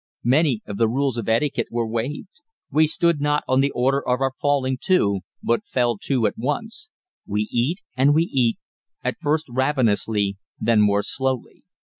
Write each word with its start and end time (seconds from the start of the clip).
Many 0.23 0.63
of 0.65 0.77
the 0.77 0.87
rules 0.89 1.19
of 1.19 1.29
etiquette 1.29 1.67
were 1.69 1.85
waived. 1.87 2.41
We 2.71 2.87
stood 2.87 3.21
not 3.21 3.43
on 3.47 3.61
the 3.61 3.69
order 3.69 3.99
of 4.01 4.19
our 4.19 4.31
falling 4.41 4.79
to, 4.85 5.19
but 5.43 5.67
fell 5.67 5.95
to 6.05 6.25
at 6.25 6.39
once. 6.39 6.89
We 7.27 7.47
eat, 7.51 7.81
and 7.95 8.15
we 8.15 8.23
eat, 8.23 8.57
at 9.03 9.19
first 9.21 9.45
ravenously, 9.49 10.37
then 10.59 10.81
more 10.81 11.03
slowly. 11.03 11.65